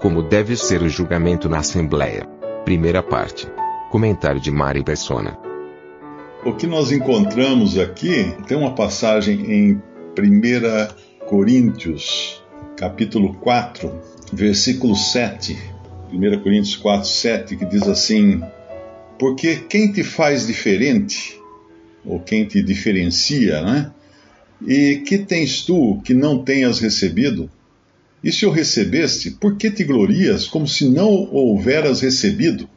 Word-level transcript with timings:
Como 0.00 0.22
deve 0.22 0.56
ser 0.56 0.80
o 0.80 0.88
julgamento 0.88 1.46
na 1.46 1.58
Assembleia. 1.58 2.26
Primeira 2.64 3.02
parte. 3.02 3.46
Comentário 3.90 4.40
de 4.40 4.50
Mari 4.50 4.82
Persona. 4.82 5.38
O 6.42 6.54
que 6.54 6.66
nós 6.66 6.90
encontramos 6.90 7.78
aqui 7.78 8.34
tem 8.48 8.56
uma 8.56 8.74
passagem 8.74 9.52
em 9.52 9.82
1 10.18 11.26
Coríntios, 11.26 12.42
capítulo 12.78 13.34
4, 13.34 13.92
versículo 14.32 14.96
7. 14.96 15.58
1 16.10 16.40
Coríntios 16.40 16.76
4, 16.76 17.06
7, 17.06 17.56
que 17.58 17.66
diz 17.66 17.82
assim: 17.82 18.40
Porque 19.18 19.56
quem 19.56 19.92
te 19.92 20.02
faz 20.02 20.46
diferente, 20.46 21.38
ou 22.06 22.20
quem 22.20 22.46
te 22.46 22.62
diferencia, 22.62 23.60
né? 23.60 23.90
E 24.66 25.02
que 25.06 25.18
tens 25.18 25.62
tu 25.62 26.00
que 26.02 26.14
não 26.14 26.42
tenhas 26.42 26.80
recebido? 26.80 27.50
E 28.22 28.30
se 28.30 28.44
o 28.44 28.50
recebeste, 28.50 29.30
por 29.30 29.56
que 29.56 29.70
te 29.70 29.82
glorias 29.84 30.46
como 30.46 30.68
se 30.68 30.88
não 30.88 31.08
o 31.08 31.34
houveras 31.34 32.00
recebido? 32.00 32.68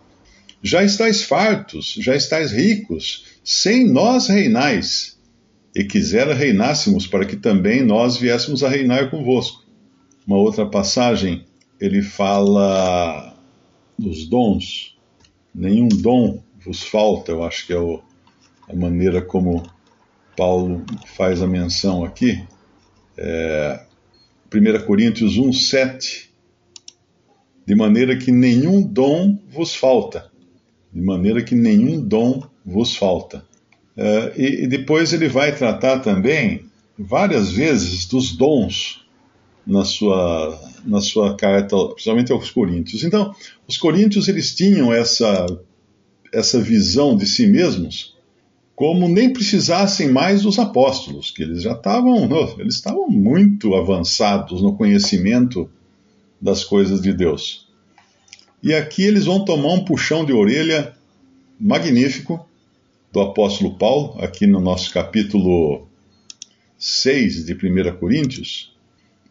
Já 0.62 0.84
estáis 0.84 1.22
fartos, 1.24 1.96
já 2.00 2.16
estáis 2.16 2.52
ricos, 2.52 3.26
sem 3.44 3.86
nós 3.86 4.28
reinais. 4.28 5.18
E 5.76 5.84
quisera 5.84 6.34
reinássemos 6.34 7.08
para 7.08 7.26
que 7.26 7.36
também 7.36 7.84
nós 7.84 8.16
viéssemos 8.16 8.64
a 8.64 8.70
reinar 8.70 9.10
convosco. 9.10 9.64
Uma 10.26 10.38
outra 10.38 10.66
passagem, 10.66 11.46
ele 11.80 12.02
fala 12.02 13.36
dos 14.00 14.26
dons. 14.26 14.96
Nenhum 15.54 15.90
dom 15.90 16.42
vos 16.64 16.84
falta, 16.84 17.32
eu 17.32 17.44
acho 17.44 17.68
que 17.68 17.74
é 17.74 17.80
o, 17.80 18.02
a 18.70 18.76
maneira 18.76 19.22
como 19.22 19.64
Paulo 20.38 20.86
faz 21.18 21.42
a 21.42 21.48
menção 21.48 22.06
aqui. 22.06 22.42
É, 23.18 23.84
1 24.54 24.86
Coríntios 24.86 25.38
1, 25.38 25.52
7. 25.52 26.30
De 27.66 27.76
maneira 27.76 28.16
que 28.18 28.32
nenhum 28.32 28.82
dom 28.82 29.40
vos 29.50 29.74
falta. 29.74 30.30
De 30.92 31.02
maneira 31.02 31.42
que 31.42 31.56
nenhum 31.56 32.00
dom 32.00 32.44
vos 32.66 32.96
falta. 32.96 33.46
Uh, 33.98 34.40
e, 34.40 34.64
e, 34.64 34.68
depois 34.68 35.14
ele 35.14 35.28
vai 35.28 35.56
tratar 35.56 36.00
também 36.00 36.66
várias 36.98 37.52
vezes 37.52 38.06
dos 38.06 38.36
dons 38.36 39.06
na 39.66 39.86
sua, 39.86 40.60
na 40.86 41.00
sua 41.00 41.36
carta, 41.36 41.76
principalmente 41.90 42.32
aos 42.32 42.50
Coríntios. 42.52 43.04
Então, 43.04 43.34
os 43.68 43.78
Coríntios 43.78 44.28
eles 44.28 44.54
tinham 44.56 44.92
essa, 44.92 45.46
essa 46.32 46.60
visão 46.60 47.16
de 47.16 47.26
si 47.26 47.48
mesmos 47.48 48.14
como 48.76 49.08
nem 49.08 49.32
precisassem 49.32 50.10
mais 50.10 50.42
dos 50.42 50.58
apóstolos, 50.58 51.32
que 51.32 51.44
eles 51.44 51.62
já 51.62 51.74
estavam, 51.74 52.28
eles 52.60 52.76
estavam 52.76 53.08
muito 53.10 53.76
avançados 53.76 54.62
no 54.62 54.76
conhecimento 54.76 55.70
das 56.42 56.64
coisas 56.64 57.02
de 57.02 57.14
Deus. 57.14 57.68
E 58.62 58.74
aqui 58.74 59.04
eles 59.04 59.26
vão 59.26 59.44
tomar 59.46 59.74
um 59.74 59.86
puxão 59.86 60.26
de 60.26 60.34
orelha 60.34 60.94
magnífico 61.60 62.46
do 63.12 63.22
apóstolo 63.22 63.76
Paulo, 63.76 64.16
aqui 64.20 64.48
no 64.48 64.60
nosso 64.60 64.92
capítulo 64.92 65.88
6 66.78 67.46
de 67.46 67.54
1 67.54 67.98
Coríntios, 67.98 68.76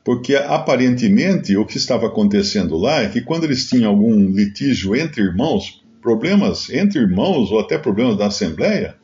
porque 0.04 0.34
aparentemente 0.36 1.56
o 1.56 1.66
que 1.66 1.76
estava 1.76 2.06
acontecendo 2.06 2.76
lá 2.76 3.02
é 3.02 3.08
que 3.08 3.20
quando 3.20 3.44
eles 3.44 3.68
tinham 3.68 3.90
algum 3.90 4.30
litígio 4.30 4.94
entre 4.94 5.22
irmãos, 5.22 5.82
problemas 6.00 6.70
entre 6.70 7.00
irmãos 7.00 7.50
ou 7.50 7.60
até 7.60 7.76
problemas 7.76 8.16
da 8.16 8.26
Assembleia, 8.26 8.96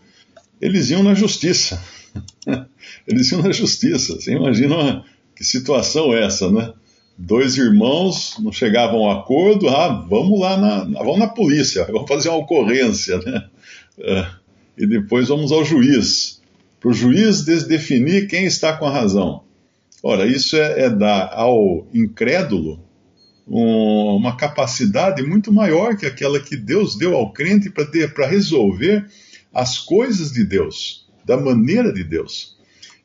eles 0.60 0.90
iam 0.90 1.02
na 1.02 1.14
justiça. 1.14 1.82
eles 3.06 3.30
iam 3.30 3.42
na 3.42 3.52
justiça. 3.52 4.14
Você 4.14 4.32
imagina 4.32 5.04
que 5.34 5.44
situação 5.44 6.12
é 6.14 6.24
essa, 6.24 6.50
né? 6.50 6.72
Dois 7.16 7.56
irmãos 7.56 8.36
não 8.38 8.52
chegavam 8.52 9.10
a 9.10 9.20
acordo, 9.20 9.68
ah, 9.68 10.06
vamos 10.08 10.38
lá 10.38 10.56
na, 10.56 10.84
vamos 11.02 11.18
na 11.18 11.26
polícia, 11.26 11.84
vamos 11.90 12.08
fazer 12.08 12.28
uma 12.28 12.38
ocorrência, 12.38 13.18
né? 13.18 13.44
É, 13.98 14.26
e 14.76 14.86
depois 14.86 15.28
vamos 15.28 15.50
ao 15.50 15.64
juiz, 15.64 16.40
para 16.78 16.90
o 16.90 16.94
juiz 16.94 17.42
definir 17.42 18.28
quem 18.28 18.44
está 18.44 18.76
com 18.76 18.86
a 18.86 18.90
razão. 18.90 19.42
Ora, 20.02 20.26
isso 20.26 20.56
é, 20.56 20.84
é 20.84 20.90
dar 20.90 21.32
ao 21.32 21.88
incrédulo 21.92 22.80
um, 23.48 24.14
uma 24.16 24.36
capacidade 24.36 25.22
muito 25.22 25.52
maior 25.52 25.96
que 25.96 26.06
aquela 26.06 26.38
que 26.38 26.56
Deus 26.56 26.96
deu 26.96 27.16
ao 27.16 27.32
crente 27.32 27.70
para 27.70 28.26
resolver 28.26 29.06
as 29.52 29.78
coisas 29.78 30.32
de 30.32 30.44
Deus, 30.44 31.06
da 31.24 31.36
maneira 31.36 31.92
de 31.92 32.04
Deus. 32.04 32.56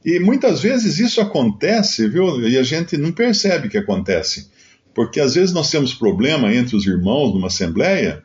E 0.06 0.20
muitas 0.20 0.62
vezes 0.62 1.00
isso 1.00 1.22
acontece, 1.22 2.08
viu? 2.08 2.48
E 2.48 2.58
a 2.58 2.64
gente 2.64 2.98
não 2.98 3.12
percebe 3.12 3.70
que 3.70 3.78
acontece. 3.78 4.52
Porque 4.94 5.20
às 5.20 5.36
vezes 5.36 5.54
nós 5.54 5.72
temos 5.72 5.94
problema 5.94 6.54
entre 6.54 6.76
os 6.76 6.86
irmãos 6.86 7.34
numa 7.34 7.48
assembleia 7.48 8.24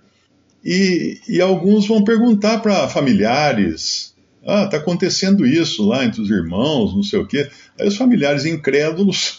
e, 0.65 1.21
e 1.29 1.41
alguns 1.41 1.87
vão 1.87 2.05
perguntar 2.05 2.59
para 2.59 2.89
familiares: 2.89 4.15
ah, 4.45 4.65
está 4.65 4.77
acontecendo 4.77 5.47
isso 5.47 5.87
lá 5.87 6.05
entre 6.05 6.21
os 6.21 6.31
irmãos, 6.31 6.95
não 6.95 7.03
sei 7.03 7.21
o 7.21 7.27
quê. 7.27 7.49
Aí 7.79 7.87
os 7.87 7.97
familiares 7.97 8.45
incrédulos 8.45 9.39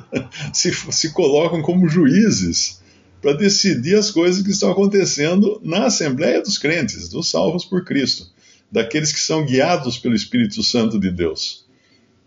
se, 0.52 0.72
se 0.92 1.12
colocam 1.12 1.62
como 1.62 1.88
juízes 1.88 2.77
para 3.20 3.32
decidir 3.32 3.96
as 3.96 4.10
coisas 4.10 4.42
que 4.42 4.50
estão 4.50 4.70
acontecendo 4.70 5.60
na 5.64 5.86
Assembleia 5.86 6.40
dos 6.40 6.58
Crentes, 6.58 7.08
dos 7.08 7.28
salvos 7.28 7.64
por 7.64 7.84
Cristo, 7.84 8.26
daqueles 8.70 9.12
que 9.12 9.20
são 9.20 9.44
guiados 9.44 9.98
pelo 9.98 10.14
Espírito 10.14 10.62
Santo 10.62 10.98
de 10.98 11.10
Deus. 11.10 11.66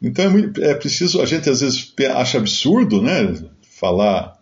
Então 0.01 0.25
é, 0.25 0.29
muito, 0.29 0.63
é 0.63 0.73
preciso, 0.73 1.21
a 1.21 1.25
gente 1.25 1.49
às 1.49 1.61
vezes 1.61 1.93
acha 2.15 2.37
absurdo, 2.37 3.01
né, 3.01 3.35
falar 3.61 4.39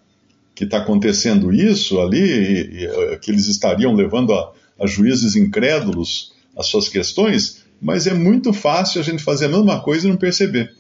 que 0.56 0.64
está 0.64 0.78
acontecendo 0.78 1.54
isso 1.54 2.00
ali, 2.00 2.20
e, 2.20 2.86
e, 2.86 3.18
que 3.20 3.30
eles 3.30 3.48
estariam 3.48 3.94
levando 3.94 4.34
a, 4.34 4.52
a 4.80 4.88
juízes 4.88 5.36
incrédulos 5.36 6.34
as 6.58 6.68
suas 6.68 6.90
questões, 6.90 7.64
mas 7.82 8.08
é 8.08 8.14
muito 8.14 8.52
fácil 8.52 9.00
a 9.00 9.04
gente 9.04 9.24
fazer 9.24 9.46
a 9.46 9.50
mesma 9.50 9.80
coisa 9.82 10.08
e 10.08 10.10
não 10.10 10.18
perceber, 10.18 10.74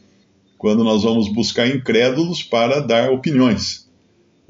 quando 0.57 0.84
nós 0.84 1.03
vamos 1.03 1.31
buscar 1.31 1.68
incrédulos 1.68 2.44
para 2.44 2.81
dar 2.81 3.12
opiniões 3.12 3.88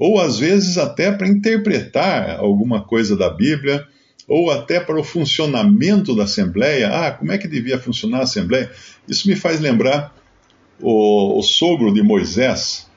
ou 0.00 0.18
às 0.18 0.38
vezes 0.38 0.78
até 0.78 1.12
para 1.12 1.28
interpretar 1.28 2.40
alguma 2.40 2.82
coisa 2.82 3.14
da 3.14 3.28
Bíblia, 3.28 3.86
ou 4.26 4.50
até 4.50 4.80
para 4.80 4.98
o 4.98 5.04
funcionamento 5.04 6.16
da 6.16 6.24
Assembleia. 6.24 6.88
Ah, 6.88 7.10
como 7.10 7.30
é 7.30 7.36
que 7.36 7.46
devia 7.46 7.78
funcionar 7.78 8.20
a 8.20 8.22
Assembleia? 8.22 8.72
Isso 9.06 9.28
me 9.28 9.36
faz 9.36 9.60
lembrar 9.60 10.16
o, 10.80 11.38
o 11.38 11.42
sogro 11.42 11.92
de 11.92 12.02
Moisés. 12.02 12.88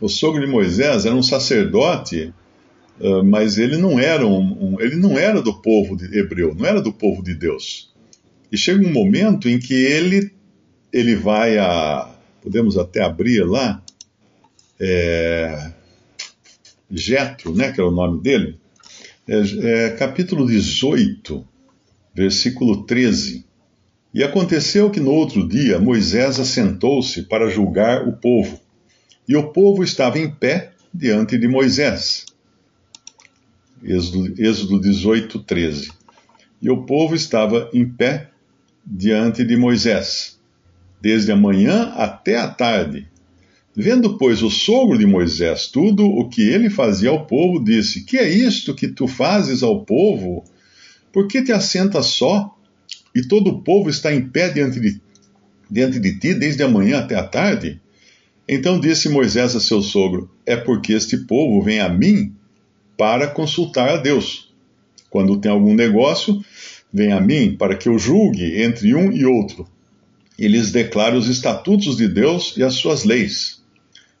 O 0.00 0.08
sogro 0.08 0.40
de 0.40 0.46
Moisés 0.46 1.04
era 1.04 1.16
um 1.16 1.22
sacerdote, 1.22 2.32
uh, 3.00 3.24
mas 3.24 3.58
ele 3.58 3.76
não 3.76 3.98
era 3.98 4.24
um, 4.24 4.74
um, 4.74 4.80
ele 4.80 4.94
não 4.94 5.18
era 5.18 5.42
do 5.42 5.60
povo 5.60 5.96
hebreu, 6.12 6.54
não 6.54 6.64
era 6.64 6.80
do 6.80 6.92
povo 6.92 7.24
de 7.24 7.34
Deus. 7.34 7.92
E 8.52 8.56
chega 8.56 8.86
um 8.86 8.92
momento 8.92 9.48
em 9.48 9.58
que 9.58 9.74
ele 9.74 10.30
ele 10.92 11.16
vai 11.16 11.58
a 11.58 12.08
podemos 12.40 12.78
até 12.78 13.02
abrir 13.02 13.44
lá 13.44 13.82
é, 14.78 15.72
Jetro, 16.90 17.54
né, 17.54 17.72
que 17.72 17.80
é 17.80 17.84
o 17.84 17.90
nome 17.90 18.20
dele, 18.20 18.58
é, 19.28 19.86
é, 19.86 19.90
capítulo 19.90 20.46
18, 20.46 21.46
versículo 22.14 22.84
13. 22.84 23.44
E 24.14 24.22
aconteceu 24.22 24.90
que 24.90 25.00
no 25.00 25.10
outro 25.10 25.46
dia 25.46 25.78
Moisés 25.78 26.38
assentou-se 26.38 27.22
para 27.22 27.50
julgar 27.50 28.06
o 28.06 28.12
povo, 28.12 28.60
e 29.28 29.36
o 29.36 29.50
povo 29.52 29.82
estava 29.82 30.18
em 30.18 30.30
pé 30.30 30.72
diante 30.94 31.36
de 31.36 31.48
Moisés. 31.48 32.24
Êxodo, 33.82 34.40
Êxodo 34.40 34.80
18, 34.80 35.40
13. 35.40 35.90
E 36.62 36.70
o 36.70 36.84
povo 36.84 37.14
estava 37.14 37.68
em 37.74 37.86
pé 37.86 38.30
diante 38.86 39.44
de 39.44 39.56
Moisés, 39.56 40.38
desde 41.00 41.32
a 41.32 41.36
manhã 41.36 41.92
até 41.96 42.38
a 42.38 42.48
tarde, 42.48 43.08
Vendo, 43.78 44.16
pois, 44.16 44.42
o 44.42 44.50
sogro 44.50 44.96
de 44.96 45.04
Moisés 45.04 45.66
tudo 45.66 46.06
o 46.06 46.26
que 46.30 46.40
ele 46.40 46.70
fazia 46.70 47.10
ao 47.10 47.26
povo, 47.26 47.62
disse: 47.62 48.04
Que 48.04 48.16
é 48.16 48.26
isto 48.26 48.74
que 48.74 48.88
tu 48.88 49.06
fazes 49.06 49.62
ao 49.62 49.84
povo? 49.84 50.42
Por 51.12 51.28
que 51.28 51.42
te 51.42 51.52
assentas 51.52 52.06
só? 52.06 52.56
E 53.14 53.20
todo 53.20 53.50
o 53.50 53.60
povo 53.60 53.90
está 53.90 54.14
em 54.14 54.26
pé 54.26 54.48
diante 54.48 54.80
de, 54.80 54.98
diante 55.70 56.00
de 56.00 56.18
ti 56.18 56.32
desde 56.32 56.62
a 56.62 56.68
manhã 56.68 57.00
até 57.00 57.16
a 57.16 57.22
tarde? 57.22 57.78
Então 58.48 58.80
disse 58.80 59.10
Moisés 59.10 59.54
a 59.54 59.60
seu 59.60 59.82
sogro: 59.82 60.30
É 60.46 60.56
porque 60.56 60.94
este 60.94 61.18
povo 61.18 61.60
vem 61.60 61.80
a 61.80 61.88
mim 61.90 62.34
para 62.96 63.26
consultar 63.26 63.90
a 63.90 63.96
Deus. 63.98 64.54
Quando 65.10 65.38
tem 65.38 65.50
algum 65.50 65.74
negócio, 65.74 66.42
vem 66.90 67.12
a 67.12 67.20
mim 67.20 67.54
para 67.54 67.76
que 67.76 67.90
eu 67.90 67.98
julgue 67.98 68.62
entre 68.62 68.94
um 68.94 69.12
e 69.12 69.26
outro 69.26 69.68
e 70.38 70.48
lhes 70.48 70.70
declare 70.70 71.16
os 71.16 71.28
estatutos 71.28 71.96
de 71.96 72.08
Deus 72.08 72.54
e 72.56 72.62
as 72.62 72.74
suas 72.74 73.04
leis. 73.04 73.55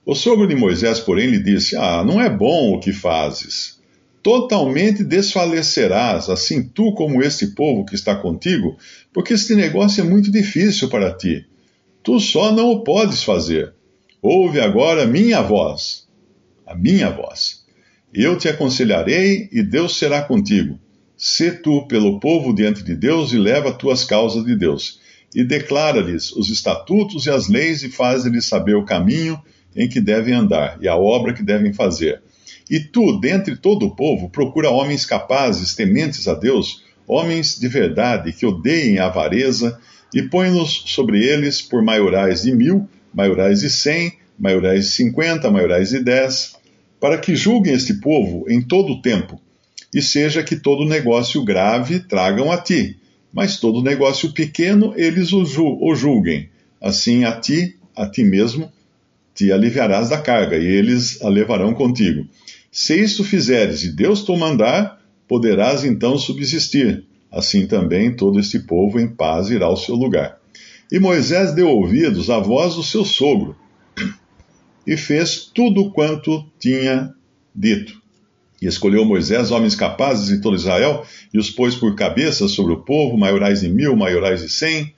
O 0.08 0.14
sogro 0.14 0.46
de 0.46 0.54
Moisés, 0.54 1.00
porém, 1.00 1.26
lhe 1.26 1.42
disse: 1.42 1.74
Ah, 1.74 2.04
não 2.04 2.20
é 2.20 2.30
bom 2.30 2.74
o 2.74 2.78
que 2.78 2.92
fazes. 2.92 3.80
Totalmente 4.22 5.02
desfalecerás, 5.02 6.30
assim 6.30 6.62
tu 6.62 6.92
como 6.92 7.20
este 7.20 7.48
povo 7.48 7.84
que 7.84 7.96
está 7.96 8.14
contigo, 8.14 8.76
porque 9.12 9.34
este 9.34 9.56
negócio 9.56 10.00
é 10.00 10.04
muito 10.04 10.30
difícil 10.30 10.88
para 10.88 11.12
ti. 11.12 11.44
Tu 12.04 12.20
só 12.20 12.52
não 12.52 12.70
o 12.70 12.84
podes 12.84 13.24
fazer. 13.24 13.74
Ouve 14.22 14.60
agora 14.60 15.06
minha 15.06 15.42
voz, 15.42 16.06
a 16.64 16.72
minha 16.72 17.10
voz. 17.10 17.64
Eu 18.14 18.38
te 18.38 18.48
aconselharei 18.48 19.48
e 19.50 19.60
Deus 19.60 19.98
será 19.98 20.22
contigo. 20.22 20.78
Sê 21.16 21.50
tu 21.50 21.84
pelo 21.88 22.20
povo 22.20 22.54
diante 22.54 22.84
de 22.84 22.94
Deus 22.94 23.32
e 23.32 23.38
leva 23.38 23.72
tuas 23.72 24.04
causas 24.04 24.44
de 24.44 24.54
Deus. 24.56 25.00
E 25.34 25.42
declara-lhes 25.42 26.30
os 26.30 26.48
estatutos 26.48 27.26
e 27.26 27.30
as 27.30 27.48
leis 27.48 27.82
e 27.82 27.88
faz-lhes 27.88 28.44
saber 28.44 28.76
o 28.76 28.84
caminho 28.84 29.42
em 29.76 29.88
que 29.88 30.00
devem 30.00 30.34
andar 30.34 30.78
e 30.80 30.88
a 30.88 30.96
obra 30.96 31.32
que 31.32 31.42
devem 31.42 31.72
fazer. 31.72 32.22
E 32.70 32.80
tu, 32.80 33.20
dentre 33.20 33.56
todo 33.56 33.86
o 33.86 33.94
povo, 33.94 34.28
procura 34.30 34.70
homens 34.70 35.06
capazes, 35.06 35.74
tementes 35.74 36.26
a 36.26 36.34
Deus, 36.34 36.82
homens 37.06 37.58
de 37.58 37.68
verdade, 37.68 38.32
que 38.32 38.46
odeiem 38.46 38.98
a 38.98 39.06
avareza, 39.06 39.78
e 40.14 40.22
põe-nos 40.22 40.84
sobre 40.86 41.24
eles 41.24 41.60
por 41.60 41.82
maiorais 41.82 42.42
de 42.42 42.52
mil, 42.52 42.88
maiorais 43.12 43.60
de 43.60 43.70
cem, 43.70 44.14
maiorais 44.38 44.86
de 44.86 44.90
cinquenta, 44.92 45.50
maiorais 45.50 45.90
de 45.90 46.02
dez, 46.02 46.56
para 47.00 47.18
que 47.18 47.36
julguem 47.36 47.74
este 47.74 47.94
povo 47.94 48.46
em 48.48 48.60
todo 48.60 48.94
o 48.94 49.02
tempo, 49.02 49.40
e 49.94 50.02
seja 50.02 50.42
que 50.42 50.56
todo 50.56 50.84
negócio 50.84 51.44
grave 51.44 52.00
tragam 52.00 52.50
a 52.50 52.58
ti, 52.58 52.96
mas 53.32 53.60
todo 53.60 53.82
negócio 53.82 54.32
pequeno 54.32 54.92
eles 54.96 55.32
o, 55.32 55.94
julguem. 55.94 56.48
Assim 56.80 57.24
a 57.24 57.38
ti, 57.38 57.76
a 57.94 58.06
ti 58.08 58.24
mesmo, 58.24 58.70
te 59.36 59.52
aliviarás 59.52 60.08
da 60.08 60.18
carga, 60.18 60.56
e 60.56 60.66
eles 60.66 61.22
a 61.22 61.28
levarão 61.28 61.74
contigo. 61.74 62.26
Se 62.72 62.98
isto 62.98 63.22
fizeres 63.22 63.84
e 63.84 63.92
Deus 63.92 64.24
te 64.24 64.34
mandar, 64.36 65.00
poderás 65.28 65.84
então 65.84 66.18
subsistir. 66.18 67.04
Assim 67.30 67.66
também 67.66 68.16
todo 68.16 68.40
este 68.40 68.58
povo 68.58 68.98
em 68.98 69.06
paz 69.06 69.50
irá 69.50 69.66
ao 69.66 69.76
seu 69.76 69.94
lugar. 69.94 70.38
E 70.90 70.98
Moisés 70.98 71.52
deu 71.52 71.68
ouvidos 71.68 72.30
à 72.30 72.38
voz 72.38 72.76
do 72.76 72.82
seu 72.82 73.04
sogro 73.04 73.54
e 74.86 74.96
fez 74.96 75.50
tudo 75.52 75.90
quanto 75.90 76.44
tinha 76.58 77.12
dito. 77.54 78.00
E 78.62 78.66
escolheu 78.66 79.04
Moisés 79.04 79.50
homens 79.50 79.74
capazes 79.74 80.28
de 80.28 80.40
todo 80.40 80.56
Israel 80.56 81.04
e 81.34 81.38
os 81.38 81.50
pôs 81.50 81.74
por 81.74 81.94
cabeça 81.94 82.48
sobre 82.48 82.72
o 82.72 82.80
povo, 82.80 83.18
maiorais 83.18 83.60
de 83.60 83.68
mil, 83.68 83.94
maiorais 83.96 84.40
de 84.40 84.48
cem, 84.48 84.94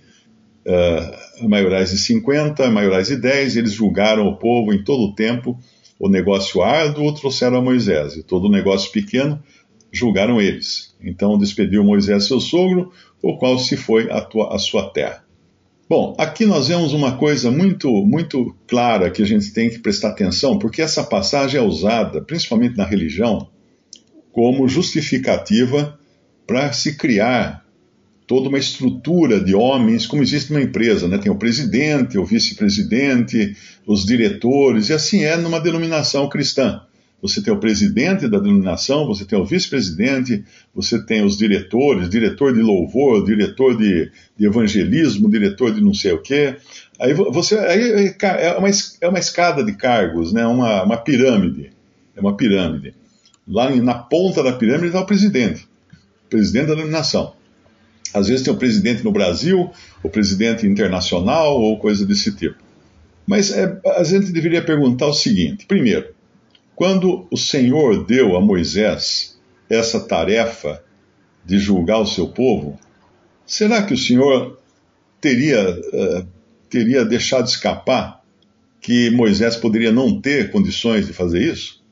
uh, 0.66 1.27
maiorais 1.42 1.90
de 1.90 1.98
cinquenta, 1.98 2.70
maiorais 2.70 3.08
de 3.08 3.16
dez. 3.16 3.54
E 3.54 3.58
eles 3.58 3.72
julgaram 3.72 4.26
o 4.26 4.36
povo 4.36 4.72
em 4.72 4.82
todo 4.82 5.04
o 5.04 5.14
tempo. 5.14 5.58
O 5.98 6.08
negócio 6.08 6.62
árduo 6.62 7.12
trouxeram 7.12 7.58
a 7.58 7.62
Moisés, 7.62 8.16
e 8.16 8.22
todo 8.22 8.46
o 8.46 8.50
negócio 8.50 8.92
pequeno 8.92 9.42
julgaram 9.92 10.40
eles. 10.40 10.94
Então 11.02 11.38
despediu 11.38 11.82
Moisés 11.82 12.26
seu 12.26 12.40
sogro, 12.40 12.92
o 13.22 13.36
qual 13.36 13.58
se 13.58 13.76
foi 13.76 14.08
à, 14.10 14.28
à 14.50 14.58
sua 14.58 14.90
terra. 14.90 15.24
Bom, 15.88 16.14
aqui 16.18 16.44
nós 16.44 16.68
vemos 16.68 16.92
uma 16.92 17.16
coisa 17.16 17.50
muito, 17.50 17.90
muito 18.04 18.54
clara 18.66 19.10
que 19.10 19.22
a 19.22 19.26
gente 19.26 19.52
tem 19.52 19.70
que 19.70 19.78
prestar 19.78 20.10
atenção, 20.10 20.58
porque 20.58 20.82
essa 20.82 21.02
passagem 21.02 21.58
é 21.58 21.62
usada, 21.62 22.20
principalmente 22.20 22.76
na 22.76 22.84
religião, 22.84 23.48
como 24.30 24.68
justificativa 24.68 25.98
para 26.46 26.72
se 26.72 26.96
criar 26.96 27.64
toda 28.28 28.50
uma 28.50 28.58
estrutura 28.58 29.40
de 29.40 29.54
homens, 29.54 30.06
como 30.06 30.22
existe 30.22 30.52
numa 30.52 30.62
empresa, 30.62 31.08
né? 31.08 31.16
Tem 31.16 31.32
o 31.32 31.38
presidente, 31.38 32.18
o 32.18 32.26
vice-presidente, 32.26 33.56
os 33.86 34.04
diretores, 34.04 34.90
e 34.90 34.92
assim 34.92 35.24
é 35.24 35.34
numa 35.38 35.58
denominação 35.58 36.28
cristã. 36.28 36.82
Você 37.22 37.42
tem 37.42 37.52
o 37.52 37.58
presidente 37.58 38.28
da 38.28 38.38
denominação, 38.38 39.06
você 39.06 39.24
tem 39.24 39.36
o 39.36 39.46
vice-presidente, 39.46 40.44
você 40.74 41.02
tem 41.02 41.24
os 41.24 41.38
diretores, 41.38 42.10
diretor 42.10 42.52
de 42.52 42.60
louvor, 42.60 43.24
diretor 43.24 43.76
de, 43.76 44.12
de, 44.38 44.46
evangelismo, 44.46 45.28
diretor 45.30 45.74
de 45.74 45.80
não 45.80 45.94
sei 45.94 46.12
o 46.12 46.18
quê. 46.18 46.56
Aí 47.00 47.14
você 47.14 47.58
aí 47.58 48.14
é, 48.22 48.56
uma, 48.58 48.68
é 49.00 49.08
uma 49.08 49.18
escada 49.18 49.64
de 49.64 49.72
cargos, 49.72 50.34
né? 50.34 50.46
uma, 50.46 50.84
uma 50.84 50.98
pirâmide. 50.98 51.72
É 52.14 52.20
uma 52.20 52.36
pirâmide. 52.36 52.94
Lá 53.48 53.74
na 53.74 53.94
ponta 53.94 54.42
da 54.42 54.52
pirâmide 54.52 54.88
está 54.88 55.00
o 55.00 55.06
presidente, 55.06 55.66
o 56.26 56.28
presidente 56.28 56.66
da 56.66 56.74
denominação. 56.74 57.37
Às 58.12 58.28
vezes 58.28 58.44
tem 58.44 58.52
o 58.52 58.56
presidente 58.56 59.04
no 59.04 59.12
Brasil, 59.12 59.70
o 60.02 60.08
presidente 60.08 60.66
internacional 60.66 61.60
ou 61.60 61.78
coisa 61.78 62.06
desse 62.06 62.34
tipo. 62.34 62.56
Mas 63.26 63.50
é, 63.50 63.78
a 63.96 64.04
gente 64.04 64.32
deveria 64.32 64.64
perguntar 64.64 65.06
o 65.06 65.12
seguinte: 65.12 65.66
primeiro, 65.66 66.14
quando 66.74 67.26
o 67.30 67.36
Senhor 67.36 68.06
deu 68.06 68.36
a 68.36 68.40
Moisés 68.40 69.38
essa 69.68 70.00
tarefa 70.00 70.82
de 71.44 71.58
julgar 71.58 71.98
o 71.98 72.06
seu 72.06 72.28
povo, 72.28 72.78
será 73.46 73.82
que 73.82 73.92
o 73.92 73.98
Senhor 73.98 74.58
teria, 75.20 75.70
uh, 75.70 76.26
teria 76.70 77.04
deixado 77.04 77.46
escapar 77.46 78.22
que 78.80 79.10
Moisés 79.10 79.56
poderia 79.56 79.92
não 79.92 80.20
ter 80.20 80.50
condições 80.50 81.06
de 81.06 81.12
fazer 81.12 81.42
isso? 81.42 81.82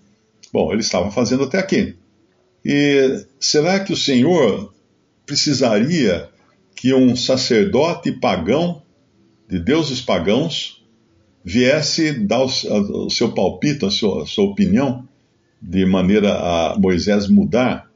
Bom, 0.53 0.73
ele 0.73 0.81
estava 0.81 1.11
fazendo 1.11 1.45
até 1.45 1.59
aqui. 1.59 1.97
E 2.65 3.27
será 3.39 3.81
que 3.81 3.93
o 3.93 3.97
Senhor 3.97 4.73
precisaria 5.27 6.31
que 6.75 6.95
um 6.95 7.17
sacerdote 7.17 8.13
pagão, 8.13 8.83
de 9.49 9.59
deuses 9.59 10.01
pagãos, 10.01 10.85
viesse 11.45 12.13
dar 12.13 12.43
o, 12.43 13.11
seu 13.11 13.33
palpite, 13.33 13.85
a 13.85 13.91
sua, 13.91 14.23
a 14.23 14.27
sua, 14.27 14.45
opinião, 14.45 15.07
de 15.61 15.85
maneira 15.85 16.33
a 16.35 16.79
Moisés 16.79 17.29
mudar 17.29 17.91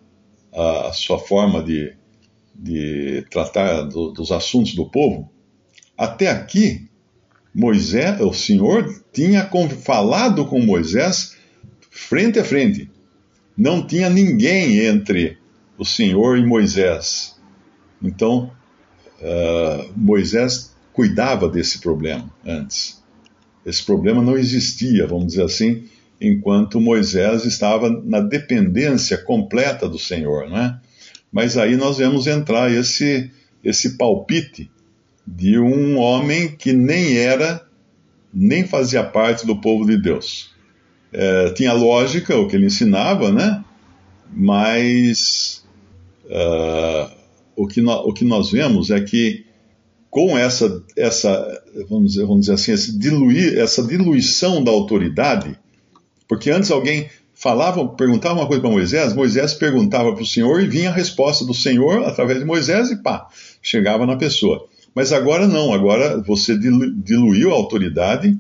a, 0.52 0.88
a 0.88 0.92
sua 0.92 1.18
forma 1.18 1.62
de, 1.62 1.94
de 2.54 3.24
tratar 3.30 3.82
do, 3.82 4.12
dos 4.12 4.30
assuntos 4.30 4.74
do 4.74 4.88
povo, 4.88 5.30
até 5.96 6.28
aqui, 6.28 6.88
Moisés, 7.54 8.20
o 8.20 8.32
Senhor 8.32 9.02
tinha 9.12 9.50
falado 9.82 10.46
com 10.46 10.60
Moisés 10.60 11.36
frente 11.90 12.38
a 12.38 12.44
frente. 12.44 12.88
Não 13.56 13.86
tinha 13.86 14.08
ninguém 14.08 14.78
entre 14.86 15.39
o 15.80 15.84
Senhor 15.84 16.36
e 16.36 16.44
Moisés. 16.44 17.40
Então, 18.02 18.52
uh, 19.18 19.90
Moisés 19.96 20.76
cuidava 20.92 21.48
desse 21.48 21.78
problema 21.78 22.30
antes. 22.44 23.02
Esse 23.64 23.82
problema 23.82 24.20
não 24.20 24.36
existia, 24.36 25.06
vamos 25.06 25.28
dizer 25.28 25.42
assim, 25.42 25.84
enquanto 26.20 26.78
Moisés 26.78 27.46
estava 27.46 27.88
na 27.88 28.20
dependência 28.20 29.16
completa 29.16 29.88
do 29.88 29.98
Senhor, 29.98 30.50
não 30.50 30.58
é? 30.58 30.78
Mas 31.32 31.56
aí 31.56 31.76
nós 31.76 31.96
vemos 31.96 32.26
entrar 32.26 32.70
esse, 32.70 33.30
esse 33.64 33.96
palpite 33.96 34.70
de 35.26 35.58
um 35.58 35.96
homem 35.96 36.54
que 36.56 36.74
nem 36.74 37.16
era, 37.16 37.66
nem 38.34 38.66
fazia 38.66 39.02
parte 39.02 39.46
do 39.46 39.58
povo 39.58 39.86
de 39.86 39.96
Deus. 39.96 40.54
É, 41.10 41.50
tinha 41.52 41.72
lógica 41.72 42.36
o 42.36 42.46
que 42.46 42.56
ele 42.56 42.66
ensinava, 42.66 43.32
né? 43.32 43.64
Mas 44.30 45.59
uh, 46.30 47.10
o, 47.56 47.66
que 47.66 47.80
no, 47.80 47.92
o 47.92 48.12
que 48.12 48.24
nós 48.24 48.50
vemos 48.50 48.90
é 48.90 49.00
que 49.00 49.44
com 50.08 50.36
essa, 50.36 50.82
essa 50.96 51.62
vamos, 51.88 52.12
dizer, 52.12 52.26
vamos 52.26 52.40
dizer 52.42 52.54
assim, 52.54 52.72
esse 52.72 52.98
diluir, 52.98 53.58
essa 53.58 53.82
diluição 53.82 54.62
da 54.62 54.70
autoridade, 54.70 55.56
porque 56.28 56.50
antes 56.50 56.70
alguém 56.70 57.08
falava, 57.34 57.86
perguntava 57.88 58.40
uma 58.40 58.46
coisa 58.46 58.60
para 58.60 58.70
Moisés, 58.70 59.14
Moisés 59.14 59.54
perguntava 59.54 60.12
para 60.12 60.22
o 60.22 60.26
Senhor 60.26 60.60
e 60.62 60.66
vinha 60.66 60.90
a 60.90 60.92
resposta 60.92 61.44
do 61.44 61.54
Senhor 61.54 62.04
através 62.04 62.38
de 62.38 62.44
Moisés 62.44 62.90
e 62.90 62.96
pá, 62.96 63.28
chegava 63.62 64.04
na 64.04 64.16
pessoa. 64.16 64.66
Mas 64.94 65.12
agora 65.12 65.46
não, 65.46 65.72
agora 65.72 66.20
você 66.20 66.58
diluiu 66.58 67.52
a 67.52 67.54
autoridade 67.54 68.36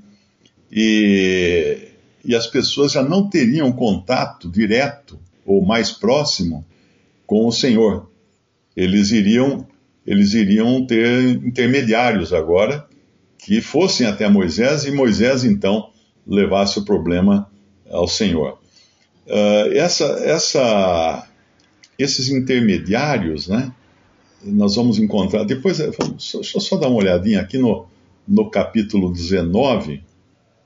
e, 0.70 1.78
e 2.24 2.34
as 2.34 2.46
pessoas 2.46 2.92
já 2.92 3.02
não 3.02 3.28
teriam 3.30 3.70
contato 3.72 4.50
direto 4.50 5.18
ou 5.46 5.64
mais 5.64 5.92
próximo 5.92 6.64
com 7.30 7.46
o 7.46 7.52
Senhor. 7.52 8.10
Eles 8.76 9.12
iriam 9.12 9.64
eles 10.04 10.34
iriam 10.34 10.84
ter 10.84 11.28
intermediários 11.46 12.32
agora 12.32 12.88
que 13.38 13.60
fossem 13.60 14.04
até 14.04 14.28
Moisés 14.28 14.84
e 14.84 14.90
Moisés 14.90 15.44
então 15.44 15.90
levasse 16.26 16.80
o 16.80 16.84
problema 16.84 17.48
ao 17.88 18.08
Senhor. 18.08 18.58
Uh, 19.28 19.72
essa, 19.74 20.04
essa, 20.24 21.28
esses 21.96 22.30
intermediários, 22.30 23.46
né, 23.46 23.72
nós 24.42 24.74
vamos 24.74 24.98
encontrar. 24.98 25.44
Depois, 25.44 25.78
deixa 25.78 26.56
eu 26.56 26.60
só 26.60 26.76
dar 26.78 26.88
uma 26.88 26.98
olhadinha 26.98 27.40
aqui 27.40 27.58
no, 27.58 27.86
no 28.26 28.50
capítulo 28.50 29.12
19, 29.12 30.02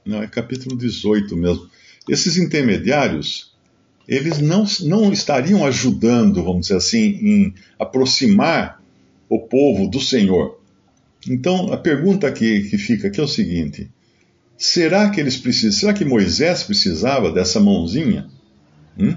Não, 0.07 0.23
é 0.23 0.27
capítulo 0.27 0.79
18 0.79 1.37
mesmo. 1.37 1.69
Esses 2.09 2.39
intermediários, 2.39 3.54
eles 4.07 4.39
não, 4.39 4.65
não 4.83 5.13
estariam 5.13 5.65
ajudando, 5.65 6.43
vamos 6.43 6.63
dizer 6.63 6.77
assim, 6.77 6.99
em 6.99 7.55
aproximar 7.79 8.83
o 9.29 9.39
povo 9.39 9.89
do 9.89 10.01
Senhor. 10.01 10.61
Então, 11.29 11.73
a 11.73 11.77
pergunta 11.77 12.31
que, 12.31 12.69
que 12.69 12.77
fica 12.77 13.09
aqui 13.09 13.21
é 13.21 13.23
o 13.23 13.29
seguinte: 13.29 13.91
será 14.59 15.11
que 15.11 15.21
eles 15.21 15.37
precisam, 15.37 15.73
será 15.73 15.95
que 15.95 16.05
Moisés 16.05 16.63
precisava 16.63 17.33
dessa 17.33 17.59
mãozinha? 17.61 18.29
Hum? 18.99 19.17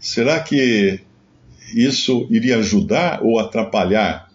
Será 0.00 0.40
que 0.40 1.00
isso 1.74 2.26
iria 2.30 2.58
ajudar 2.58 3.22
ou 3.22 3.38
atrapalhar? 3.38 4.30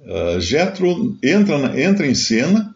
Uh, 0.00 0.40
Jetro 0.40 1.16
entra, 1.22 1.80
entra 1.80 2.06
em 2.06 2.14
cena 2.14 2.74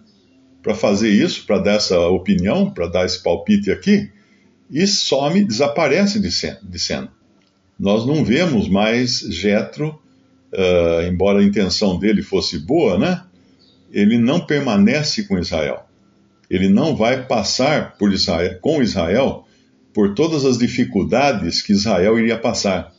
para 0.62 0.75
fazer 0.75 1.10
isso, 1.10 1.44
para 1.44 1.58
dar 1.58 1.75
essa 1.75 1.98
opinião, 2.08 2.70
para 2.70 2.86
dar 2.88 3.04
esse 3.04 3.22
palpite 3.22 3.70
aqui, 3.70 4.10
e 4.70 4.87
some, 4.87 5.44
desaparece 5.44 6.20
de 6.20 6.78
cena. 6.78 7.08
Nós 7.78 8.06
não 8.06 8.25
vemos 8.25 8.68
mais 8.68 9.20
Jetro, 9.20 10.00
uh, 10.52 11.02
embora 11.06 11.40
a 11.40 11.44
intenção 11.44 11.99
dele 11.99 12.23
fosse 12.23 12.58
boa, 12.58 12.99
né? 12.99 13.23
Ele 13.92 14.18
não 14.18 14.40
permanece 14.40 15.25
com 15.25 15.38
Israel. 15.38 15.87
Ele 16.50 16.68
não 16.68 16.96
vai 16.96 17.26
passar 17.26 17.96
por 17.96 18.12
Israel, 18.12 18.58
com 18.61 18.82
Israel 18.82 19.46
por 19.92 20.14
todas 20.14 20.44
as 20.44 20.58
dificuldades 20.58 21.62
que 21.62 21.73
Israel 21.73 22.18
iria 22.18 22.38
passar. 22.38 22.92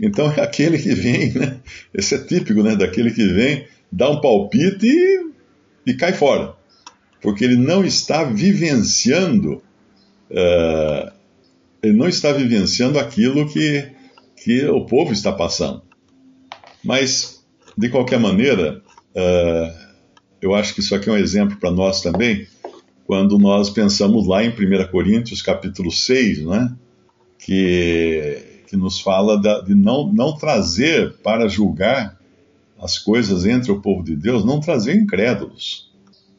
Então 0.00 0.30
é 0.30 0.42
aquele 0.42 0.78
que 0.78 0.94
vem, 0.94 1.32
né? 1.32 1.60
Esse 1.94 2.14
é 2.14 2.18
típico, 2.18 2.62
né? 2.62 2.76
Daquele 2.76 3.10
que 3.10 3.26
vem, 3.26 3.66
dá 3.90 4.10
um 4.10 4.20
palpite 4.20 4.86
e, 4.86 5.30
e 5.86 5.94
cai 5.94 6.12
fora. 6.12 6.54
Porque 7.20 7.44
ele 7.44 7.56
não 7.56 7.84
está 7.84 8.24
vivenciando, 8.24 9.62
uh, 10.30 11.12
ele 11.82 11.96
não 11.96 12.08
está 12.08 12.32
vivenciando 12.32 12.98
aquilo 12.98 13.48
que, 13.48 13.90
que 14.36 14.66
o 14.66 14.84
povo 14.86 15.12
está 15.12 15.32
passando. 15.32 15.82
Mas, 16.82 17.44
de 17.76 17.88
qualquer 17.88 18.18
maneira, 18.18 18.82
uh, 19.14 19.86
eu 20.40 20.54
acho 20.54 20.74
que 20.74 20.80
isso 20.80 20.94
aqui 20.94 21.08
é 21.08 21.12
um 21.12 21.18
exemplo 21.18 21.56
para 21.58 21.70
nós 21.70 22.00
também, 22.00 22.46
quando 23.04 23.38
nós 23.38 23.70
pensamos 23.70 24.26
lá 24.26 24.44
em 24.44 24.50
1 24.50 24.90
Coríntios 24.90 25.42
capítulo 25.42 25.92
6, 25.92 26.44
né? 26.44 26.74
Que 27.38 28.56
que 28.66 28.76
nos 28.76 29.00
fala 29.00 29.40
da, 29.40 29.60
de 29.60 29.74
não, 29.74 30.12
não 30.12 30.36
trazer 30.36 31.14
para 31.22 31.48
julgar 31.48 32.18
as 32.78 32.98
coisas 32.98 33.46
entre 33.46 33.72
o 33.72 33.80
povo 33.80 34.02
de 34.02 34.14
Deus, 34.14 34.44
não 34.44 34.60
trazer 34.60 34.94
incrédulos, 34.96 35.90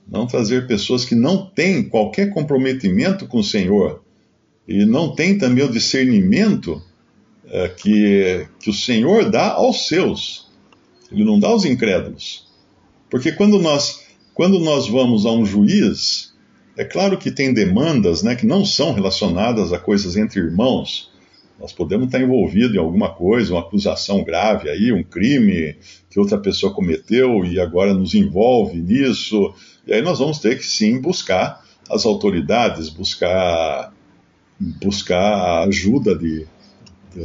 não 0.10 0.26
trazer 0.26 0.68
pessoas 0.68 1.04
que 1.04 1.16
não 1.16 1.46
têm 1.46 1.84
qualquer 1.84 2.30
comprometimento 2.32 3.28
com 3.28 3.40
o 3.40 3.44
Senhor 3.44 4.02
e 4.68 4.86
não 4.86 5.14
têm 5.14 5.38
também 5.38 5.64
o 5.64 5.72
discernimento 5.72 6.82
é, 7.50 7.70
que, 7.70 8.48
que 8.60 8.70
o 8.70 8.74
Senhor 8.74 9.30
dá 9.30 9.54
aos 9.54 9.88
seus, 9.88 10.48
ele 11.12 11.24
não 11.24 11.40
dá 11.40 11.50
aos 11.50 11.66
incrédulos. 11.66 12.48
Porque 13.10 13.32
quando 13.32 13.60
nós, 13.60 14.04
quando 14.34 14.60
nós 14.60 14.88
vamos 14.88 15.26
a 15.26 15.32
um 15.32 15.46
juiz, 15.46 16.34
é 16.76 16.84
claro 16.84 17.18
que 17.18 17.32
tem 17.32 17.54
demandas 17.54 18.22
né, 18.22 18.36
que 18.36 18.46
não 18.46 18.66
são 18.66 18.94
relacionadas 18.94 19.72
a 19.72 19.80
coisas 19.80 20.18
entre 20.18 20.40
irmãos, 20.40 21.12
nós 21.60 21.74
podemos 21.74 22.06
estar 22.06 22.22
envolvidos 22.22 22.76
em 22.76 22.80
alguma 22.80 23.10
coisa, 23.10 23.54
uma 23.54 23.62
acusação 23.62 24.24
grave 24.24 24.70
aí, 24.70 24.92
um 24.92 25.04
crime 25.04 25.76
que 26.10 26.20
outra 26.20 26.38
pessoa 26.38 26.74
cometeu 26.74 27.44
e 27.46 27.60
agora 27.60 27.94
nos 27.94 28.14
envolve 28.14 28.78
nisso. 28.78 29.54
E 29.86 29.94
aí 29.94 30.02
nós 30.02 30.20
vamos 30.20 30.40
ter 30.40 30.58
que 30.58 30.66
sim 30.66 31.02
buscar 31.02 31.66
as 31.90 32.06
autoridades, 32.06 32.90
buscar 32.90 33.92
buscar 34.60 35.22
a 35.22 35.64
ajuda 35.66 36.16
de, 36.16 36.48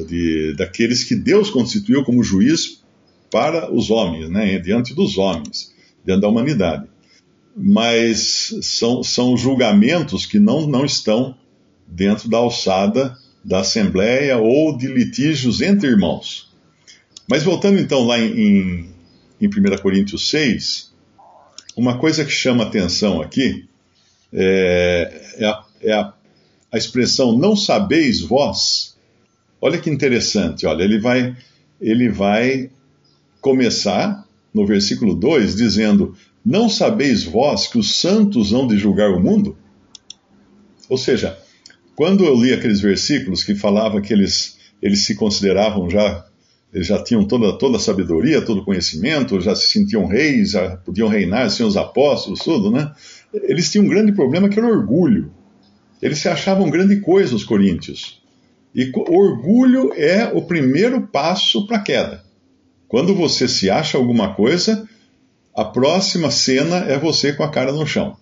de, 0.06 0.54
daqueles 0.54 1.02
que 1.02 1.14
Deus 1.14 1.50
constituiu 1.50 2.04
como 2.04 2.22
juiz 2.22 2.82
para 3.30 3.72
os 3.72 3.90
homens, 3.90 4.28
né, 4.28 4.58
diante 4.58 4.94
dos 4.94 5.16
homens, 5.16 5.72
diante 6.04 6.20
da 6.20 6.28
humanidade. 6.28 6.86
Mas 7.56 8.54
são, 8.62 9.02
são 9.02 9.36
julgamentos 9.36 10.26
que 10.26 10.38
não, 10.38 10.66
não 10.66 10.84
estão 10.84 11.34
dentro 11.86 12.28
da 12.28 12.38
alçada 12.38 13.16
da 13.44 13.60
Assembleia 13.60 14.38
ou 14.38 14.76
de 14.76 14.86
litígios 14.86 15.60
entre 15.60 15.88
irmãos. 15.88 16.50
Mas 17.28 17.42
voltando 17.42 17.80
então 17.80 18.04
lá 18.04 18.18
em, 18.18 18.88
em 19.40 19.46
1 19.46 19.50
Coríntios 19.82 20.28
6, 20.28 20.92
uma 21.76 21.98
coisa 21.98 22.24
que 22.24 22.30
chama 22.30 22.64
atenção 22.64 23.20
aqui 23.20 23.66
é, 24.32 25.34
é, 25.38 25.46
a, 25.46 25.64
é 25.80 25.92
a, 25.92 26.12
a, 26.70 26.78
expressão 26.78 27.36
não 27.36 27.56
sabeis 27.56 28.20
vós. 28.20 28.96
Olha 29.60 29.78
que 29.78 29.90
interessante, 29.90 30.66
olha, 30.66 30.82
ele 30.82 30.98
vai, 30.98 31.36
ele 31.80 32.08
vai 32.08 32.70
começar 33.40 34.26
no 34.52 34.66
versículo 34.66 35.14
2 35.14 35.54
dizendo: 35.56 36.16
Não 36.44 36.68
sabeis 36.68 37.24
vós 37.24 37.66
que 37.66 37.78
os 37.78 37.96
santos 37.96 38.52
hão 38.52 38.66
de 38.66 38.78
julgar 38.78 39.10
o 39.10 39.20
mundo? 39.20 39.56
Ou 40.88 40.98
seja, 40.98 41.38
quando 41.94 42.24
eu 42.24 42.34
li 42.34 42.52
aqueles 42.52 42.80
versículos 42.80 43.44
que 43.44 43.54
falava 43.54 44.00
que 44.00 44.12
eles, 44.12 44.58
eles 44.80 45.04
se 45.04 45.14
consideravam 45.14 45.90
já, 45.90 46.26
eles 46.72 46.86
já 46.86 47.02
tinham 47.02 47.26
toda, 47.26 47.52
toda 47.58 47.76
a 47.76 47.80
sabedoria, 47.80 48.40
todo 48.40 48.60
o 48.60 48.64
conhecimento, 48.64 49.40
já 49.40 49.54
se 49.54 49.68
sentiam 49.68 50.06
reis, 50.06 50.52
já 50.52 50.76
podiam 50.78 51.08
reinar, 51.08 51.50
tinham 51.50 51.68
os 51.68 51.76
apóstolos, 51.76 52.40
tudo, 52.40 52.70
né? 52.70 52.92
Eles 53.32 53.70
tinham 53.70 53.84
um 53.84 53.88
grande 53.88 54.12
problema 54.12 54.48
que 54.48 54.58
era 54.58 54.68
orgulho. 54.68 55.30
Eles 56.00 56.18
se 56.18 56.28
achavam 56.28 56.70
grande 56.70 57.00
coisa, 57.00 57.34
os 57.34 57.44
coríntios. 57.44 58.22
E 58.74 58.90
orgulho 58.96 59.92
é 59.94 60.32
o 60.32 60.42
primeiro 60.42 61.02
passo 61.08 61.66
para 61.66 61.76
a 61.76 61.82
queda. 61.82 62.24
Quando 62.88 63.14
você 63.14 63.46
se 63.46 63.70
acha 63.70 63.98
alguma 63.98 64.34
coisa, 64.34 64.88
a 65.54 65.64
próxima 65.64 66.30
cena 66.30 66.78
é 66.78 66.98
você 66.98 67.32
com 67.34 67.42
a 67.42 67.50
cara 67.50 67.72
no 67.72 67.86
chão. 67.86 68.16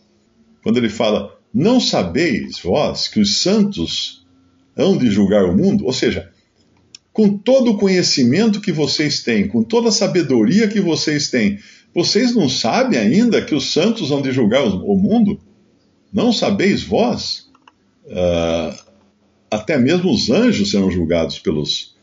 Quando 0.62 0.77
ele 0.79 0.89
fala, 0.89 1.39
não 1.52 1.80
sabeis 1.80 2.59
vós 2.61 3.09
que 3.09 3.21
os 3.21 3.38
santos 3.38 4.25
hão 4.76 4.97
de 4.97 5.11
julgar 5.11 5.45
o 5.45 5.57
mundo? 5.57 5.85
Ou 5.85 5.92
seja, 5.92 6.30
com 7.12 7.37
todo 7.37 7.73
o 7.73 7.78
conhecimento 7.78 8.61
que 8.61 8.73
vocês 8.73 9.23
têm, 9.23 9.49
com 9.49 9.62
toda 9.62 9.88
a 9.88 9.92
sabedoria 9.92 10.69
que 10.69 10.80
vocês 10.80 11.28
têm, 11.28 11.59
vocês 11.95 12.35
não 12.35 12.49
sabem 12.49 12.99
ainda 12.99 13.42
que 13.42 13.54
os 13.54 13.73
santos 13.73 14.11
hão 14.11 14.23
de 14.23 14.30
julgar 14.33 14.62
o 14.64 14.97
mundo? 14.97 15.40
Não 16.12 16.33
sabeis 16.33 16.83
vós? 16.83 17.50
Uh, 18.07 18.90
até 19.50 19.76
mesmo 19.76 20.12
os 20.12 20.30
anjos 20.30 20.71
serão 20.71 20.90
julgados 20.90 21.38
pelos, 21.40 21.97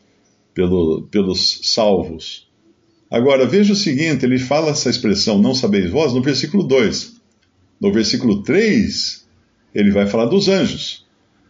pelo, 0.53 1.03
pelos 1.03 1.61
salvos. 1.63 2.47
Agora, 3.09 3.45
veja 3.45 3.73
o 3.73 3.75
seguinte: 3.75 4.25
ele 4.25 4.37
fala 4.37 4.71
essa 4.71 4.89
expressão, 4.89 5.39
não 5.39 5.55
sabeis 5.55 5.89
vós, 5.89 6.13
no 6.13 6.21
versículo 6.21 6.63
2. 6.63 7.15
No 7.79 7.93
versículo 7.93 8.43
3, 8.43 9.26
ele 9.73 9.91
vai 9.91 10.07
falar 10.07 10.25
dos 10.25 10.47
anjos. 10.47 11.05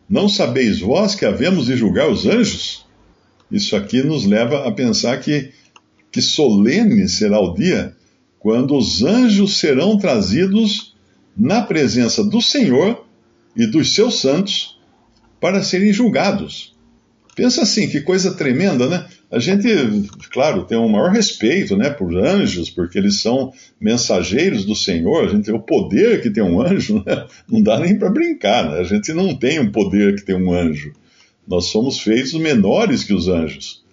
Não 0.09 0.29
sabeis 0.29 0.79
vós 0.79 1.15
que 1.15 1.25
havemos 1.25 1.65
de 1.65 1.75
julgar 1.75 2.09
os 2.09 2.25
anjos? 2.25 2.85
Isso 3.51 3.75
aqui 3.75 4.01
nos 4.03 4.25
leva 4.25 4.67
a 4.67 4.71
pensar 4.71 5.19
que, 5.19 5.51
que 6.11 6.21
solene 6.21 7.07
será 7.07 7.39
o 7.39 7.53
dia 7.53 7.95
quando 8.39 8.75
os 8.75 9.03
anjos 9.03 9.57
serão 9.57 9.97
trazidos 9.97 10.95
na 11.35 11.61
presença 11.61 12.23
do 12.23 12.41
Senhor 12.41 13.05
e 13.55 13.65
dos 13.65 13.93
seus 13.93 14.19
santos 14.19 14.79
para 15.39 15.63
serem 15.63 15.91
julgados. 15.91 16.75
Pensa 17.35 17.61
assim, 17.61 17.87
que 17.87 18.01
coisa 18.01 18.33
tremenda, 18.33 18.87
né? 18.87 19.05
A 19.29 19.39
gente, 19.39 19.67
claro, 20.31 20.63
tem 20.63 20.77
um 20.77 20.87
maior 20.87 21.11
respeito, 21.11 21.75
né, 21.75 21.89
por 21.89 22.15
anjos, 22.15 22.69
porque 22.69 22.97
eles 22.97 23.19
são 23.19 23.51
mensageiros 23.79 24.63
do 24.63 24.73
Senhor. 24.73 25.25
A 25.25 25.27
gente 25.27 25.45
tem 25.45 25.53
o 25.53 25.59
poder 25.59 26.21
que 26.21 26.29
tem 26.29 26.43
um 26.43 26.61
anjo, 26.61 27.03
né? 27.05 27.27
não 27.47 27.61
dá 27.61 27.77
nem 27.77 27.97
para 27.97 28.09
brincar, 28.09 28.69
né? 28.69 28.79
A 28.79 28.83
gente 28.83 29.11
não 29.11 29.35
tem 29.35 29.59
o 29.59 29.71
poder 29.71 30.15
que 30.15 30.25
tem 30.25 30.35
um 30.35 30.53
anjo. 30.53 30.93
Nós 31.45 31.65
somos 31.65 31.99
feitos 31.99 32.33
menores 32.35 33.03
que 33.03 33.13
os 33.13 33.27
anjos. 33.27 33.83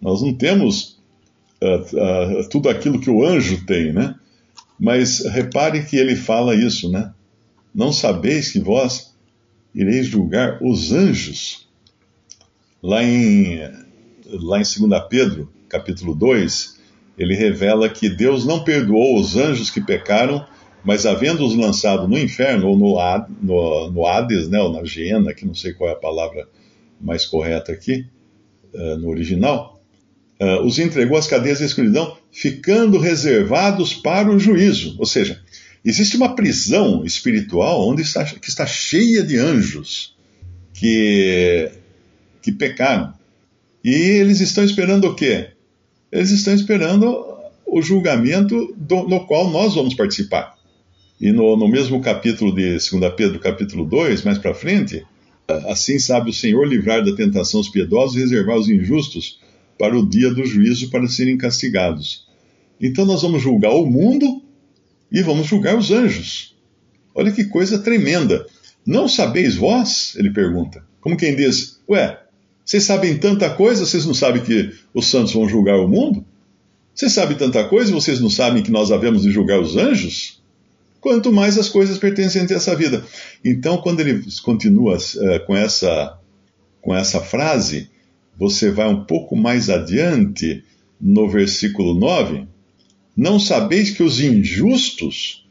Nós 0.00 0.20
não 0.20 0.34
temos 0.34 1.00
uh, 1.62 2.40
uh, 2.40 2.48
tudo 2.48 2.68
aquilo 2.68 3.00
que 3.00 3.10
o 3.10 3.24
anjo 3.24 3.64
tem, 3.64 3.92
né? 3.92 4.16
Mas 4.78 5.24
repare 5.26 5.84
que 5.84 5.96
ele 5.96 6.16
fala 6.16 6.56
isso, 6.56 6.90
né? 6.90 7.12
Não 7.72 7.92
sabeis 7.92 8.50
que 8.50 8.58
vós 8.58 9.14
ireis 9.72 10.06
julgar 10.06 10.58
os 10.60 10.92
anjos. 10.92 11.68
Lá 12.82 13.02
em 13.04 13.60
lá 14.32 14.58
em 14.58 14.62
2 14.62 15.02
Pedro, 15.08 15.52
capítulo 15.68 16.14
2, 16.14 16.80
ele 17.18 17.34
revela 17.34 17.88
que 17.88 18.08
Deus 18.08 18.44
não 18.44 18.64
perdoou 18.64 19.18
os 19.18 19.36
anjos 19.36 19.70
que 19.70 19.80
pecaram, 19.80 20.46
mas 20.84 21.06
havendo-os 21.06 21.54
lançado 21.54 22.08
no 22.08 22.18
inferno, 22.18 22.68
ou 22.68 22.76
no, 22.76 22.96
no, 23.40 23.90
no 23.90 24.06
Hades, 24.06 24.48
né, 24.48 24.60
ou 24.60 24.72
na 24.72 24.84
Gena, 24.84 25.32
que 25.32 25.46
não 25.46 25.54
sei 25.54 25.72
qual 25.72 25.90
é 25.90 25.92
a 25.92 25.96
palavra 25.96 26.48
mais 27.00 27.24
correta 27.24 27.72
aqui, 27.72 28.06
uh, 28.74 28.96
no 28.96 29.08
original, 29.08 29.80
uh, 30.40 30.64
os 30.64 30.78
entregou 30.78 31.16
às 31.16 31.26
cadeias 31.26 31.60
da 31.60 31.66
escuridão, 31.66 32.16
ficando 32.32 32.98
reservados 32.98 33.94
para 33.94 34.30
o 34.30 34.38
juízo. 34.38 34.96
Ou 34.98 35.06
seja, 35.06 35.40
Existe 35.84 36.16
uma 36.16 36.36
prisão 36.36 37.04
espiritual 37.04 37.88
onde 37.88 38.02
está, 38.02 38.24
que 38.24 38.48
está 38.48 38.64
cheia 38.64 39.22
de 39.22 39.36
anjos 39.36 40.16
que, 40.72 41.70
que 42.40 42.52
pecaram. 42.52 43.12
E 43.84 43.90
eles 43.90 44.40
estão 44.40 44.64
esperando 44.64 45.06
o 45.06 45.14
quê? 45.14 45.50
Eles 46.10 46.30
estão 46.30 46.54
esperando 46.54 47.32
o 47.66 47.80
julgamento 47.82 48.74
do, 48.76 49.08
no 49.08 49.26
qual 49.26 49.50
nós 49.50 49.74
vamos 49.74 49.94
participar. 49.94 50.54
E 51.20 51.32
no, 51.32 51.56
no 51.56 51.68
mesmo 51.68 52.00
capítulo 52.00 52.54
de 52.54 52.70
2 52.70 52.90
Pedro, 53.16 53.38
capítulo 53.38 53.84
2, 53.84 54.22
mais 54.22 54.38
para 54.38 54.54
frente, 54.54 55.04
assim 55.68 55.98
sabe 55.98 56.30
o 56.30 56.34
Senhor 56.34 56.66
livrar 56.66 57.04
da 57.04 57.14
tentação 57.14 57.60
os 57.60 57.68
piedosos 57.68 58.16
e 58.16 58.20
reservar 58.20 58.56
os 58.56 58.68
injustos 58.68 59.40
para 59.78 59.96
o 59.96 60.08
dia 60.08 60.32
do 60.32 60.44
juízo 60.44 60.90
para 60.90 61.06
serem 61.08 61.36
castigados. 61.36 62.26
Então 62.80 63.04
nós 63.04 63.22
vamos 63.22 63.42
julgar 63.42 63.72
o 63.72 63.86
mundo 63.86 64.42
e 65.10 65.22
vamos 65.22 65.46
julgar 65.46 65.76
os 65.76 65.90
anjos. 65.90 66.56
Olha 67.14 67.32
que 67.32 67.44
coisa 67.44 67.78
tremenda. 67.78 68.46
Não 68.84 69.08
sabeis 69.08 69.54
vós? 69.54 70.14
Ele 70.16 70.30
pergunta. 70.30 70.84
Como 71.00 71.16
quem 71.16 71.36
diz: 71.36 71.80
Ué, 71.88 72.18
vocês 72.64 72.84
sabem 72.84 73.18
tanta 73.18 73.50
coisa, 73.50 73.84
vocês 73.84 74.06
não 74.06 74.14
sabem 74.14 74.42
que 74.42 74.72
os 74.94 75.06
santos 75.06 75.32
vão 75.32 75.48
julgar 75.48 75.78
o 75.78 75.88
mundo? 75.88 76.24
Vocês 76.94 77.12
sabem 77.12 77.36
tanta 77.36 77.64
coisa 77.64 77.92
vocês 77.92 78.20
não 78.20 78.30
sabem 78.30 78.62
que 78.62 78.70
nós 78.70 78.92
havemos 78.92 79.22
de 79.22 79.30
julgar 79.30 79.60
os 79.60 79.76
anjos? 79.76 80.42
Quanto 81.00 81.32
mais 81.32 81.58
as 81.58 81.68
coisas 81.68 81.98
pertencentes 81.98 82.52
a 82.52 82.56
essa 82.56 82.76
vida. 82.76 83.04
Então, 83.44 83.78
quando 83.78 84.00
ele 84.00 84.22
continua 84.42 84.96
uh, 84.96 85.46
com, 85.46 85.56
essa, 85.56 86.18
com 86.80 86.94
essa 86.94 87.20
frase, 87.20 87.90
você 88.38 88.70
vai 88.70 88.88
um 88.88 89.04
pouco 89.04 89.34
mais 89.34 89.68
adiante 89.68 90.62
no 91.00 91.28
versículo 91.28 91.94
9 91.94 92.46
não 93.16 93.38
sabeis 93.38 93.90
que 93.90 94.02
os 94.02 94.20
injustos 94.20 95.46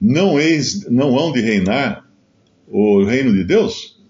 não, 0.00 0.38
eis, 0.40 0.88
não 0.90 1.16
hão 1.16 1.32
de 1.32 1.40
reinar 1.40 2.04
o 2.66 3.04
reino 3.04 3.32
de 3.32 3.44
Deus? 3.44 4.00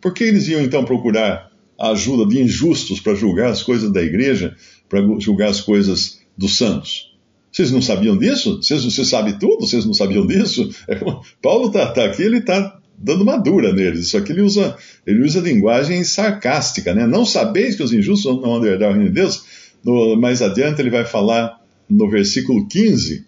Por 0.00 0.12
que 0.12 0.24
eles 0.24 0.46
iam 0.48 0.60
então 0.60 0.84
procurar 0.84 1.49
a 1.80 1.92
ajuda 1.92 2.26
de 2.26 2.42
injustos 2.42 3.00
para 3.00 3.14
julgar 3.14 3.50
as 3.50 3.62
coisas 3.62 3.90
da 3.90 4.02
igreja, 4.02 4.54
para 4.88 5.00
julgar 5.18 5.48
as 5.48 5.60
coisas 5.60 6.20
dos 6.36 6.56
santos? 6.56 7.10
Vocês 7.50 7.72
não 7.72 7.82
sabiam 7.82 8.16
disso? 8.16 8.58
Vocês, 8.62 8.84
você 8.84 9.04
sabe 9.04 9.38
tudo? 9.38 9.66
Vocês 9.66 9.84
não 9.84 9.94
sabiam 9.94 10.26
disso? 10.26 10.70
É, 10.86 10.96
Paulo 11.42 11.68
está 11.68 11.90
tá 11.90 12.04
aqui, 12.04 12.22
ele 12.22 12.38
está 12.38 12.78
dando 12.96 13.22
uma 13.22 13.38
dura 13.38 13.72
neles. 13.72 14.10
Só 14.10 14.20
que 14.20 14.30
ele 14.30 14.42
usa, 14.42 14.76
ele 15.06 15.24
usa 15.24 15.40
linguagem 15.40 16.04
sarcástica, 16.04 16.94
né? 16.94 17.06
Não 17.06 17.24
sabeis 17.24 17.74
que 17.74 17.82
os 17.82 17.92
injustos 17.92 18.30
não 18.30 18.40
vão 18.40 18.64
herdar 18.64 18.90
o 18.90 18.92
reino 18.92 19.08
de 19.08 19.14
Deus? 19.14 19.42
No, 19.82 20.16
mais 20.16 20.42
adiante 20.42 20.80
ele 20.80 20.90
vai 20.90 21.04
falar 21.04 21.58
no 21.88 22.08
versículo 22.08 22.68
15, 22.68 23.24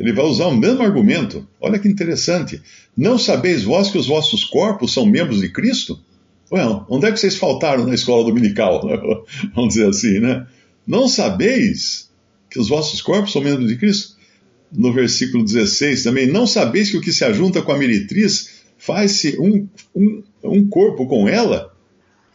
ele 0.00 0.12
vai 0.12 0.24
usar 0.24 0.46
o 0.46 0.56
mesmo 0.56 0.82
argumento. 0.82 1.46
Olha 1.60 1.78
que 1.78 1.86
interessante. 1.86 2.60
Não 2.96 3.18
sabeis 3.18 3.62
vós 3.62 3.90
que 3.90 3.98
os 3.98 4.06
vossos 4.06 4.42
corpos 4.42 4.92
são 4.92 5.06
membros 5.06 5.40
de 5.40 5.48
Cristo? 5.50 6.00
Well, 6.54 6.86
onde 6.88 7.06
é 7.06 7.10
que 7.10 7.18
vocês 7.18 7.34
faltaram 7.34 7.84
na 7.84 7.96
escola 7.96 8.22
dominical? 8.22 8.80
Vamos 9.56 9.74
dizer 9.74 9.88
assim, 9.88 10.20
né? 10.20 10.46
Não 10.86 11.08
sabeis 11.08 12.08
que 12.48 12.60
os 12.60 12.68
vossos 12.68 13.02
corpos 13.02 13.32
são 13.32 13.42
membros 13.42 13.66
de 13.66 13.76
Cristo? 13.76 14.14
No 14.70 14.92
versículo 14.92 15.44
16 15.44 16.04
também, 16.04 16.28
não 16.28 16.46
sabeis 16.46 16.92
que 16.92 16.96
o 16.96 17.00
que 17.00 17.12
se 17.12 17.24
ajunta 17.24 17.60
com 17.60 17.72
a 17.72 17.76
meretriz 17.76 18.62
faz-se 18.78 19.36
um, 19.40 19.66
um, 19.96 20.22
um 20.44 20.68
corpo 20.68 21.08
com 21.08 21.28
ela? 21.28 21.74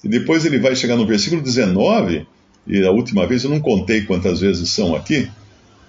E 0.03 0.09
depois 0.09 0.45
ele 0.45 0.59
vai 0.59 0.75
chegar 0.75 0.97
no 0.97 1.07
versículo 1.07 1.41
19, 1.41 2.27
e 2.67 2.83
a 2.83 2.91
última 2.91 3.25
vez 3.25 3.45
eu 3.45 3.49
não 3.49 3.61
contei 3.61 4.01
quantas 4.01 4.41
vezes 4.41 4.69
são 4.69 4.95
aqui, 4.95 5.29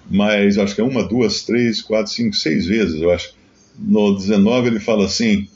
mas 0.09 0.57
acho 0.57 0.73
que 0.73 0.79
é 0.79 0.83
uma, 0.85 1.03
duas, 1.03 1.43
três, 1.43 1.81
quatro, 1.81 2.13
cinco, 2.13 2.35
seis 2.35 2.65
vezes, 2.65 3.01
eu 3.01 3.11
acho. 3.11 3.33
No 3.77 4.15
19 4.15 4.67
ele 4.67 4.79
fala 4.79 5.05
assim: 5.05 5.49